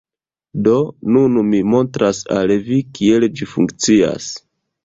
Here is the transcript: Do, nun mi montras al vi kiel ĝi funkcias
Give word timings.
Do, 0.67 0.77
nun 1.17 1.37
mi 1.51 1.59
montras 1.75 2.23
al 2.39 2.57
vi 2.71 2.81
kiel 3.01 3.29
ĝi 3.39 3.53
funkcias 3.55 4.33